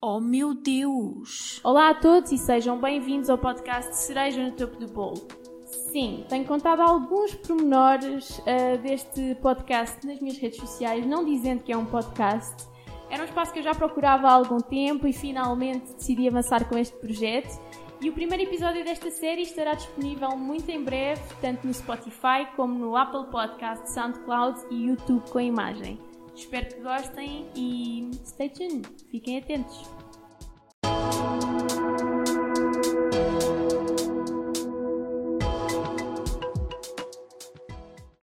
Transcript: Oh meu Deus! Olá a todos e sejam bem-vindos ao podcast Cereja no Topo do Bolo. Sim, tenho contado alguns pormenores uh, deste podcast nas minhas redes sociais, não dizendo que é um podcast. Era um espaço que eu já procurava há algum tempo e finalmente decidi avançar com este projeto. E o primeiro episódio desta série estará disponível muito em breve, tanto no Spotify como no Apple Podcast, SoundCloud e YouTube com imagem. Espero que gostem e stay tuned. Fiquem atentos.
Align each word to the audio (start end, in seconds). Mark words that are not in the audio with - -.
Oh 0.00 0.20
meu 0.20 0.54
Deus! 0.54 1.60
Olá 1.64 1.90
a 1.90 1.94
todos 1.94 2.30
e 2.30 2.38
sejam 2.38 2.80
bem-vindos 2.80 3.28
ao 3.28 3.36
podcast 3.36 3.96
Cereja 3.96 4.40
no 4.40 4.52
Topo 4.52 4.76
do 4.78 4.86
Bolo. 4.86 5.26
Sim, 5.90 6.24
tenho 6.28 6.44
contado 6.44 6.82
alguns 6.82 7.34
pormenores 7.34 8.38
uh, 8.38 8.78
deste 8.80 9.34
podcast 9.42 10.06
nas 10.06 10.20
minhas 10.20 10.38
redes 10.38 10.60
sociais, 10.60 11.04
não 11.04 11.24
dizendo 11.24 11.64
que 11.64 11.72
é 11.72 11.76
um 11.76 11.84
podcast. 11.84 12.64
Era 13.10 13.22
um 13.22 13.24
espaço 13.24 13.52
que 13.52 13.58
eu 13.58 13.62
já 13.64 13.74
procurava 13.74 14.28
há 14.28 14.34
algum 14.34 14.58
tempo 14.58 15.04
e 15.04 15.12
finalmente 15.12 15.92
decidi 15.94 16.28
avançar 16.28 16.68
com 16.68 16.78
este 16.78 16.96
projeto. 16.98 17.60
E 18.00 18.08
o 18.08 18.12
primeiro 18.12 18.44
episódio 18.44 18.84
desta 18.84 19.10
série 19.10 19.42
estará 19.42 19.74
disponível 19.74 20.30
muito 20.36 20.70
em 20.70 20.80
breve, 20.80 21.20
tanto 21.40 21.66
no 21.66 21.74
Spotify 21.74 22.46
como 22.54 22.78
no 22.78 22.96
Apple 22.96 23.26
Podcast, 23.32 23.92
SoundCloud 23.92 24.60
e 24.70 24.90
YouTube 24.90 25.28
com 25.28 25.40
imagem. 25.40 25.98
Espero 26.36 26.68
que 26.68 26.80
gostem 26.82 27.48
e 27.56 28.07
stay 28.38 28.48
tuned. 28.48 28.86
Fiquem 29.10 29.38
atentos. 29.38 29.97